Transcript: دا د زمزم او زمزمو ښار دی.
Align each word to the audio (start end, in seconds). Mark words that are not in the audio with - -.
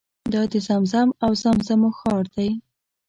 دا 0.33 0.41
د 0.51 0.53
زمزم 0.67 1.09
او 1.23 1.31
زمزمو 1.41 1.89
ښار 1.99 2.25
دی. 2.35 2.49